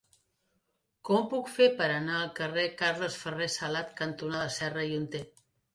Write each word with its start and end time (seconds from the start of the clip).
Com 1.09 1.17
ho 1.17 1.27
puc 1.33 1.51
fer 1.59 1.67
per 1.83 1.91
anar 1.97 2.15
al 2.21 2.33
carrer 2.41 2.67
Carles 2.81 3.21
Ferrer 3.27 3.53
Salat 3.61 3.95
cantonada 4.03 4.53
Serra 4.61 4.93
i 4.95 4.99
Hunter? 5.03 5.29